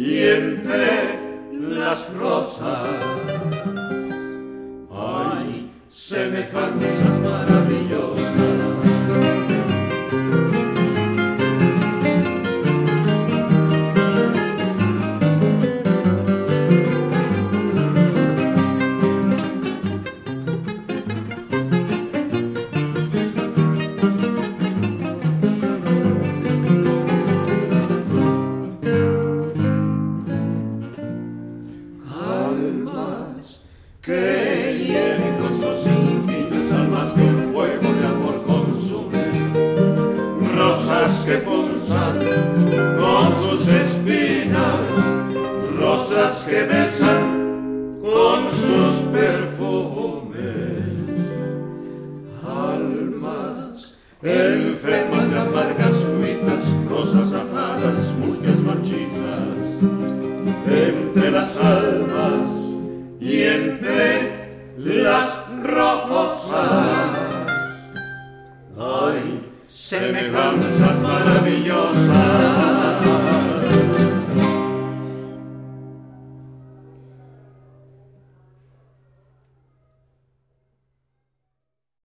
[0.06, 1.18] Y entre
[1.54, 3.13] las rosas